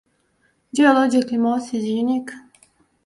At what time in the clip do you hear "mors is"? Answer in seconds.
1.37-1.85